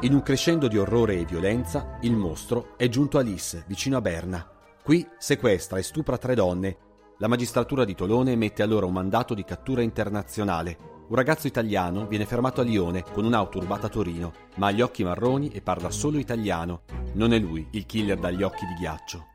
In 0.00 0.14
un 0.14 0.22
crescendo 0.22 0.68
di 0.68 0.78
orrore 0.78 1.16
e 1.16 1.24
violenza, 1.24 1.98
il 2.02 2.14
mostro 2.14 2.76
è 2.76 2.88
giunto 2.88 3.18
a 3.18 3.20
Lis, 3.20 3.64
vicino 3.66 3.96
a 3.96 4.00
Berna. 4.00 4.48
Qui 4.82 5.06
sequestra 5.18 5.78
e 5.78 5.82
stupra 5.82 6.16
tre 6.16 6.34
donne. 6.34 6.87
La 7.18 7.28
magistratura 7.28 7.84
di 7.84 7.94
Tolone 7.94 8.32
emette 8.32 8.62
allora 8.62 8.86
un 8.86 8.92
mandato 8.92 9.34
di 9.34 9.44
cattura 9.44 9.82
internazionale 9.82 10.96
un 11.08 11.16
ragazzo 11.16 11.46
italiano 11.46 12.06
viene 12.06 12.26
fermato 12.26 12.60
a 12.60 12.64
Lione 12.64 13.02
con 13.02 13.24
un'auto 13.24 13.60
rubata 13.60 13.86
a 13.86 13.88
Torino, 13.88 14.32
ma 14.56 14.66
ha 14.66 14.70
gli 14.72 14.82
occhi 14.82 15.04
marroni 15.04 15.48
e 15.48 15.62
parla 15.62 15.88
solo 15.88 16.18
italiano. 16.18 16.82
Non 17.14 17.32
è 17.32 17.38
lui 17.38 17.66
il 17.70 17.86
killer 17.86 18.18
dagli 18.18 18.42
occhi 18.42 18.66
di 18.66 18.74
ghiaccio. 18.74 19.26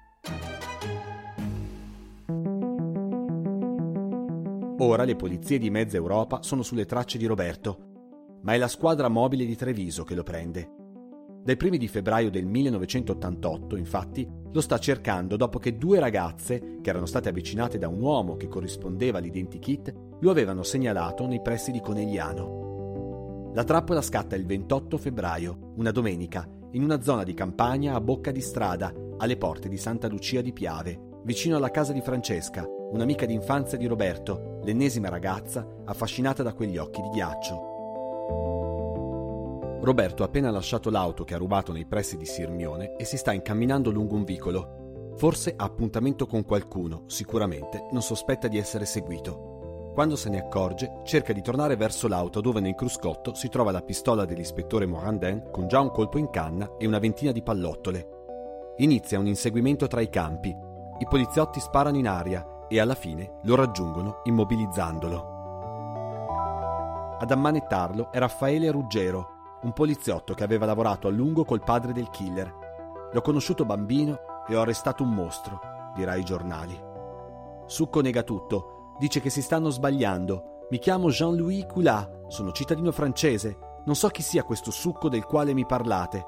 Ora 4.77 5.03
le 5.03 5.15
polizie 5.15 5.57
di 5.57 5.71
mezza 5.71 5.97
Europa 5.97 6.43
sono 6.43 6.61
sulle 6.61 6.85
tracce 6.85 7.17
di 7.17 7.25
Roberto, 7.25 8.39
ma 8.43 8.53
è 8.53 8.57
la 8.57 8.67
squadra 8.67 9.07
mobile 9.07 9.43
di 9.43 9.55
Treviso 9.55 10.03
che 10.03 10.13
lo 10.13 10.21
prende. 10.21 10.69
Dai 11.43 11.57
primi 11.57 11.79
di 11.79 11.87
febbraio 11.87 12.29
del 12.29 12.45
1988, 12.45 13.75
infatti, 13.77 14.29
lo 14.53 14.61
sta 14.61 14.77
cercando 14.77 15.35
dopo 15.35 15.57
che 15.57 15.77
due 15.77 15.99
ragazze, 15.99 16.77
che 16.81 16.89
erano 16.89 17.07
state 17.07 17.29
avvicinate 17.29 17.79
da 17.79 17.87
un 17.87 17.99
uomo 17.99 18.37
che 18.37 18.47
corrispondeva 18.47 19.17
all'identikit, 19.17 19.93
lo 20.19 20.29
avevano 20.29 20.61
segnalato 20.61 21.25
nei 21.25 21.41
pressi 21.41 21.71
di 21.71 21.81
Conegliano. 21.81 23.51
La 23.55 23.63
trappola 23.63 24.01
scatta 24.01 24.35
il 24.35 24.45
28 24.45 24.97
febbraio, 24.97 25.73
una 25.75 25.91
domenica, 25.91 26.47
in 26.71 26.83
una 26.83 27.01
zona 27.01 27.23
di 27.23 27.33
campagna 27.33 27.95
a 27.95 28.01
bocca 28.01 28.31
di 28.31 28.41
strada, 28.41 28.93
alle 29.17 29.37
porte 29.37 29.69
di 29.69 29.77
Santa 29.77 30.07
Lucia 30.07 30.41
di 30.41 30.53
Piave, 30.53 31.19
vicino 31.23 31.57
alla 31.57 31.71
casa 31.71 31.91
di 31.91 32.01
Francesca, 32.01 32.63
un'amica 32.91 33.25
d'infanzia 33.25 33.77
di 33.77 33.87
Roberto, 33.87 34.59
l'ennesima 34.63 35.09
ragazza 35.09 35.67
affascinata 35.85 36.43
da 36.43 36.53
quegli 36.53 36.77
occhi 36.77 37.01
di 37.01 37.09
ghiaccio. 37.09 38.72
Roberto 39.83 40.23
ha 40.23 40.27
appena 40.27 40.49
lasciato 40.49 40.89
l'auto 40.89 41.25
che 41.25 41.33
ha 41.33 41.37
rubato 41.37 41.73
nei 41.73 41.85
pressi 41.85 42.15
di 42.15 42.25
Sirmione 42.25 42.95
e 42.95 43.03
si 43.03 43.17
sta 43.17 43.33
incamminando 43.33 43.91
lungo 43.91 44.15
un 44.15 44.23
vicolo. 44.23 45.11
Forse 45.17 45.53
ha 45.57 45.65
appuntamento 45.65 46.25
con 46.25 46.45
qualcuno, 46.45 47.03
sicuramente 47.07 47.87
non 47.91 48.01
sospetta 48.01 48.47
di 48.47 48.57
essere 48.57 48.85
seguito. 48.85 49.91
Quando 49.93 50.15
se 50.15 50.29
ne 50.29 50.39
accorge, 50.39 51.01
cerca 51.03 51.33
di 51.33 51.41
tornare 51.41 51.75
verso 51.75 52.07
l'auto 52.07 52.39
dove 52.39 52.61
nel 52.61 52.75
cruscotto 52.75 53.33
si 53.35 53.49
trova 53.49 53.71
la 53.71 53.81
pistola 53.81 54.23
dell'ispettore 54.23 54.85
Morandin 54.85 55.49
con 55.51 55.67
già 55.67 55.81
un 55.81 55.91
colpo 55.91 56.17
in 56.17 56.29
canna 56.29 56.77
e 56.77 56.87
una 56.87 56.99
ventina 56.99 57.33
di 57.33 57.43
pallottole. 57.43 58.07
Inizia 58.77 59.19
un 59.19 59.27
inseguimento 59.27 59.87
tra 59.87 59.99
i 59.99 60.09
campi. 60.09 60.49
I 60.49 61.07
poliziotti 61.09 61.59
sparano 61.59 61.97
in 61.97 62.07
aria 62.07 62.67
e 62.69 62.79
alla 62.79 62.95
fine 62.95 63.39
lo 63.43 63.55
raggiungono 63.55 64.21
immobilizzandolo. 64.23 65.31
Ad 67.19 67.29
ammanettarlo 67.29 68.11
è 68.11 68.17
Raffaele 68.17 68.71
Ruggero, 68.71 69.32
un 69.63 69.73
poliziotto 69.73 70.33
che 70.33 70.43
aveva 70.43 70.65
lavorato 70.65 71.07
a 71.07 71.11
lungo 71.11 71.43
col 71.45 71.63
padre 71.63 71.91
del 71.91 72.09
killer. 72.09 73.09
L'ho 73.11 73.21
conosciuto 73.21 73.65
bambino 73.65 74.19
e 74.47 74.55
ho 74.55 74.61
arrestato 74.61 75.03
un 75.03 75.13
mostro, 75.13 75.59
dirà 75.95 76.13
ai 76.13 76.23
giornali. 76.23 76.79
Succo 77.65 78.01
nega 78.01 78.23
tutto, 78.23 78.95
dice 78.99 79.19
che 79.19 79.29
si 79.29 79.41
stanno 79.41 79.69
sbagliando. 79.69 80.65
Mi 80.69 80.79
chiamo 80.79 81.09
Jean-Louis 81.09 81.65
Coulat, 81.65 82.27
sono 82.27 82.51
cittadino 82.51 82.91
francese, 82.91 83.57
non 83.85 83.95
so 83.95 84.07
chi 84.09 84.21
sia 84.21 84.43
questo 84.43 84.71
succo 84.71 85.09
del 85.09 85.25
quale 85.25 85.53
mi 85.53 85.65
parlate. 85.65 86.25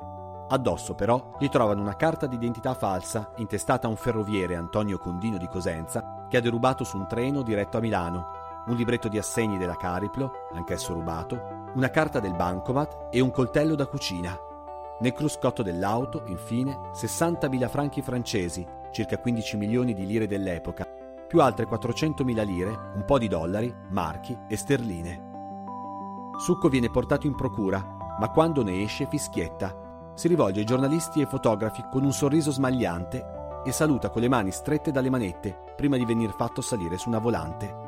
Addosso 0.48 0.94
però 0.94 1.36
gli 1.40 1.50
trovano 1.50 1.82
una 1.82 1.96
carta 1.96 2.28
d'identità 2.28 2.74
falsa 2.76 3.32
intestata 3.38 3.88
a 3.88 3.90
un 3.90 3.96
ferroviere 3.96 4.56
Antonio 4.56 5.00
Condino 5.00 5.38
di 5.38 5.48
Cosenza 5.48 6.28
che 6.30 6.38
ha 6.38 6.42
derubato 6.42 6.84
su 6.84 6.98
un 6.98 7.08
treno 7.08 7.42
diretto 7.42 7.78
a 7.78 7.80
Milano, 7.80 8.28
un 8.68 8.76
libretto 8.76 9.08
di 9.08 9.18
assegni 9.18 9.58
della 9.58 9.76
Cariplo, 9.76 10.32
anch'esso 10.54 10.94
rubato, 10.94 11.55
una 11.76 11.90
carta 11.90 12.20
del 12.20 12.34
bancomat 12.34 13.08
e 13.12 13.20
un 13.20 13.32
coltello 13.32 13.76
da 13.76 13.86
cucina. 13.86 14.38
Nel 15.00 15.14
cruscotto 15.14 15.62
dell'auto, 15.62 16.24
infine, 16.28 16.92
60.000 16.94 17.68
franchi 17.68 18.02
francesi, 18.02 18.66
circa 18.92 19.20
15 19.20 19.58
milioni 19.58 19.94
di 19.94 20.06
lire 20.06 20.26
dell'epoca, 20.26 20.88
più 21.28 21.42
altre 21.42 21.68
400.000 21.68 22.46
lire, 22.46 22.70
un 22.96 23.04
po' 23.06 23.18
di 23.18 23.28
dollari, 23.28 23.74
marchi 23.90 24.38
e 24.48 24.56
sterline. 24.56 25.34
Succo 26.38 26.70
viene 26.70 26.90
portato 26.90 27.28
in 27.28 27.36
procura, 27.36 28.16
ma 28.20 28.30
quando 28.30 28.64
ne 28.64 28.82
esce 28.82 29.06
fischietta. 29.06 30.14
Si 30.16 30.30
rivolge 30.30 30.62
ai 30.62 30.66
giornalisti 30.66 31.20
e 31.20 31.26
fotografi 31.26 31.84
con 31.92 32.06
un 32.06 32.14
sorriso 32.14 32.52
smagliante 32.52 33.62
e 33.66 33.72
saluta 33.74 34.10
con 34.10 34.22
le 34.22 34.30
mani 34.30 34.52
strette 34.52 34.92
dalle 34.92 35.10
manette 35.10 35.74
prima 35.76 35.98
di 35.98 36.06
venir 36.06 36.32
fatto 36.32 36.62
salire 36.62 36.98
su 36.98 37.10
una 37.10 37.20
volante. 37.20 37.85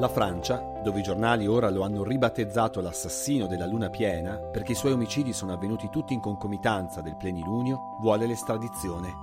La 0.00 0.08
Francia, 0.08 0.80
dove 0.82 1.00
i 1.00 1.02
giornali 1.02 1.46
ora 1.46 1.68
lo 1.68 1.82
hanno 1.82 2.02
ribattezzato 2.02 2.80
l'assassino 2.80 3.46
della 3.46 3.66
luna 3.66 3.90
piena 3.90 4.38
perché 4.38 4.72
i 4.72 4.74
suoi 4.74 4.92
omicidi 4.92 5.34
sono 5.34 5.52
avvenuti 5.52 5.90
tutti 5.90 6.14
in 6.14 6.20
concomitanza 6.20 7.02
del 7.02 7.18
plenilunio, 7.18 7.98
vuole 8.00 8.26
l'estradizione. 8.26 9.14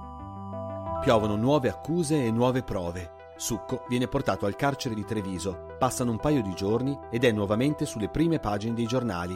Piovono 1.02 1.36
nuove 1.36 1.70
accuse 1.70 2.24
e 2.24 2.30
nuove 2.30 2.62
prove. 2.62 3.34
Succo 3.38 3.86
viene 3.88 4.08
portato 4.08 4.46
al 4.46 4.56
carcere 4.56 4.94
di 4.94 5.04
Treviso, 5.04 5.74
passano 5.80 6.12
un 6.12 6.20
paio 6.20 6.44
di 6.44 6.54
giorni 6.54 6.96
ed 7.10 7.24
è 7.24 7.32
nuovamente 7.32 7.88
sulle 7.88 8.10
prime 8.10 8.38
pagine 8.38 8.76
dei 8.76 8.86
giornali. 8.86 9.36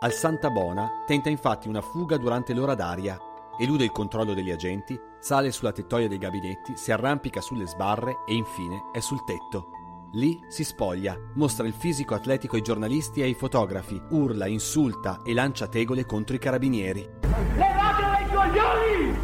Al 0.00 0.12
Santa 0.12 0.50
Bona 0.50 1.04
tenta 1.06 1.28
infatti 1.28 1.68
una 1.68 1.80
fuga 1.80 2.16
durante 2.16 2.52
l'ora 2.52 2.74
d'aria, 2.74 3.16
elude 3.58 3.84
il 3.84 3.92
controllo 3.92 4.34
degli 4.34 4.50
agenti, 4.50 4.98
sale 5.20 5.50
sulla 5.52 5.72
tettoia 5.72 6.08
dei 6.08 6.18
gabinetti, 6.18 6.76
si 6.76 6.92
arrampica 6.92 7.40
sulle 7.40 7.66
sbarre 7.66 8.18
e 8.26 8.34
infine 8.34 8.90
è 8.92 9.00
sul 9.00 9.24
tetto. 9.24 9.68
Lì 10.14 10.38
si 10.48 10.62
spoglia, 10.62 11.16
mostra 11.36 11.66
il 11.66 11.72
fisico 11.72 12.14
atletico 12.14 12.56
ai 12.56 12.62
giornalisti 12.62 13.20
e 13.20 13.24
ai 13.24 13.34
fotografi, 13.34 14.00
urla, 14.10 14.46
insulta 14.46 15.22
e 15.24 15.32
lancia 15.32 15.68
tegole 15.68 16.04
contro 16.04 16.36
i 16.36 16.38
carabinieri. 16.38 17.08
Levate 17.56 18.02
dai 18.02 18.26
coglioni! 18.28 19.18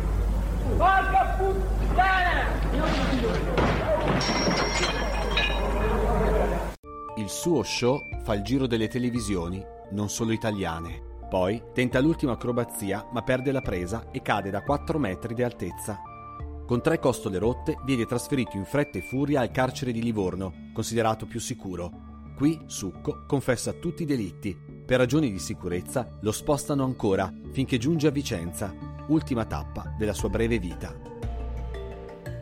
Porca 0.77 1.37
puttana! 1.37 2.47
Il 7.17 7.29
suo 7.29 7.63
show 7.63 8.01
fa 8.23 8.35
il 8.35 8.43
giro 8.43 8.67
delle 8.67 8.89
televisioni, 8.89 9.63
non 9.91 10.09
solo 10.09 10.33
italiane. 10.33 11.08
Poi 11.29 11.63
tenta 11.75 12.01
l'ultima 12.01 12.33
acrobazia 12.33 13.07
ma 13.13 13.23
perde 13.23 13.53
la 13.53 13.61
presa 13.61 14.11
e 14.11 14.23
cade 14.23 14.49
da 14.51 14.63
4 14.63 14.99
metri 14.99 15.35
di 15.35 15.43
altezza. 15.43 16.01
Con 16.67 16.81
tre 16.83 16.99
costole 16.99 17.39
rotte 17.39 17.79
viene 17.85 18.07
trasferito 18.07 18.57
in 18.57 18.65
fretta 18.65 18.99
e 18.99 19.03
furia 19.03 19.41
al 19.41 19.51
carcere 19.51 19.93
di 19.93 20.03
Livorno, 20.03 20.71
considerato 20.73 21.27
più 21.27 21.41
sicuro. 21.41 22.07
Qui 22.35 22.63
Succo 22.67 23.25
confessa 23.27 23.73
tutti 23.73 24.03
i 24.03 24.07
delitti. 24.07 24.57
Per 24.87 24.99
ragioni 24.99 25.31
di 25.31 25.39
sicurezza 25.39 26.19
lo 26.23 26.33
spostano 26.33 26.85
ancora 26.85 27.33
finché 27.53 27.77
giunge 27.77 28.07
a 28.07 28.11
Vicenza, 28.11 28.75
ultima 29.09 29.45
tappa 29.45 29.95
della 29.99 30.15
sua 30.15 30.31
breve 30.31 30.59
vita. 30.59 30.95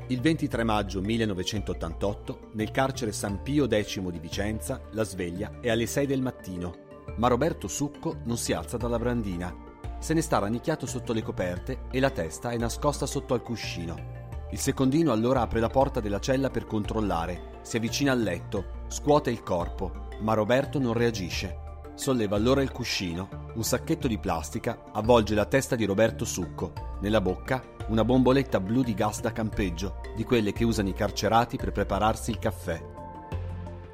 Il 0.09 0.21
23 0.21 0.63
maggio 0.63 1.01
1988, 1.01 2.51
nel 2.53 2.71
carcere 2.71 3.11
San 3.11 3.43
Pio 3.43 3.67
X 3.67 3.99
di 3.99 4.19
Vicenza, 4.21 4.81
la 4.93 5.03
sveglia 5.03 5.59
è 5.61 5.71
alle 5.71 5.87
6 5.87 6.07
del 6.07 6.23
mattino 6.23 6.85
ma 7.17 7.29
Roberto 7.29 7.69
Succo 7.69 8.17
non 8.25 8.37
si 8.37 8.53
alza 8.53 8.77
dalla 8.77 8.99
brandina. 8.99 9.55
Se 9.99 10.15
ne 10.15 10.21
sta 10.21 10.39
rannicchiato 10.39 10.87
sotto 10.87 11.13
le 11.13 11.23
coperte 11.23 11.83
e 11.91 12.01
la 12.01 12.11
testa 12.11 12.51
è 12.51 12.57
nascosta 12.57 13.07
sotto 13.07 13.35
al 13.35 13.43
cuscino. 13.43 14.15
Il 14.51 14.59
secondino 14.59 15.13
allora 15.13 15.41
apre 15.41 15.61
la 15.61 15.69
porta 15.69 16.01
della 16.01 16.21
cella 16.21 16.51
per 16.51 16.67
controllare, 16.67 17.59
si 17.63 17.77
avvicina 17.77 18.13
al 18.13 18.21
letto, 18.21 18.85
scuote 18.87 19.31
il 19.31 19.43
corpo, 19.43 20.09
ma 20.21 20.35
Roberto 20.35 20.79
non 20.79 20.93
reagisce. 20.93 21.65
Solleva 21.95 22.37
allora 22.37 22.63
il 22.63 22.71
cuscino, 22.71 23.29
un 23.55 23.65
sacchetto 23.65 24.07
di 24.07 24.19
plastica 24.19 24.85
avvolge 24.93 25.35
la 25.35 25.47
testa 25.47 25.75
di 25.75 25.85
Roberto 25.85 26.25
Succo, 26.25 26.73
nella 27.01 27.21
bocca 27.21 27.75
una 27.89 28.05
bomboletta 28.05 28.61
blu 28.61 28.83
di 28.83 28.95
gas 28.95 29.21
da 29.21 29.33
campeggio, 29.33 30.01
di 30.15 30.25
quelle 30.25 30.53
che 30.53 30.65
usano 30.65 30.89
i 30.89 30.95
carcerati 30.95 31.57
per 31.57 31.73
prepararsi 31.73 32.31
il 32.31 32.39
caffè. 32.39 32.96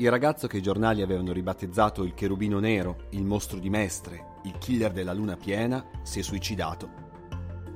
Il 0.02 0.10
ragazzo 0.10 0.48
che 0.48 0.56
i 0.56 0.62
giornali 0.62 1.00
avevano 1.00 1.30
ribattezzato 1.30 2.02
il 2.02 2.12
cherubino 2.12 2.58
nero, 2.58 3.04
il 3.10 3.22
mostro 3.24 3.60
di 3.60 3.70
Mestre, 3.70 4.38
il 4.42 4.58
killer 4.58 4.90
della 4.90 5.12
luna 5.12 5.36
piena, 5.36 5.84
si 6.02 6.18
è 6.18 6.22
suicidato. 6.22 6.88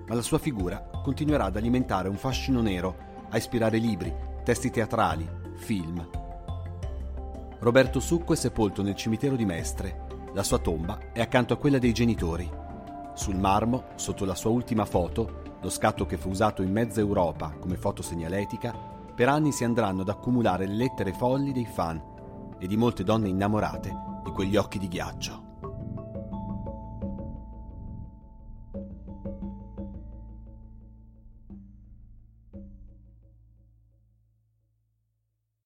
Ma 0.08 0.12
la 0.12 0.22
sua 0.22 0.38
figura 0.38 0.90
continuerà 1.04 1.44
ad 1.44 1.56
alimentare 1.56 2.08
un 2.08 2.16
fascino 2.16 2.60
nero, 2.60 2.96
a 3.30 3.36
ispirare 3.36 3.78
libri, 3.78 4.12
testi 4.42 4.72
teatrali, 4.72 5.24
film. 5.54 6.04
Roberto 7.60 8.00
Succo 8.00 8.32
è 8.32 8.36
sepolto 8.36 8.82
nel 8.82 8.96
cimitero 8.96 9.36
di 9.36 9.44
Mestre. 9.44 10.06
La 10.34 10.42
sua 10.42 10.58
tomba 10.58 11.12
è 11.12 11.20
accanto 11.20 11.54
a 11.54 11.58
quella 11.58 11.78
dei 11.78 11.92
genitori. 11.92 12.50
Sul 13.14 13.36
marmo, 13.36 13.90
sotto 13.94 14.24
la 14.24 14.34
sua 14.34 14.50
ultima 14.50 14.84
foto, 14.84 15.58
lo 15.60 15.70
scatto 15.70 16.06
che 16.06 16.16
fu 16.16 16.30
usato 16.30 16.62
in 16.62 16.72
mezza 16.72 16.98
Europa 16.98 17.54
come 17.60 17.76
foto 17.76 18.02
segnaletica, 18.02 18.74
per 19.14 19.28
anni 19.28 19.52
si 19.52 19.62
andranno 19.62 20.00
ad 20.00 20.08
accumulare 20.08 20.66
le 20.66 20.74
lettere 20.74 21.12
folli 21.12 21.52
dei 21.52 21.66
fan 21.66 22.14
e 22.58 22.66
di 22.66 22.76
molte 22.76 23.04
donne 23.04 23.28
innamorate 23.28 23.94
di 24.24 24.30
quegli 24.32 24.56
occhi 24.56 24.78
di 24.78 24.88
ghiaccio. 24.88 25.45